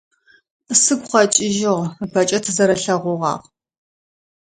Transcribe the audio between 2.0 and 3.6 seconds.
ыпэкӏэ тызэрэлъэгъугъагъ.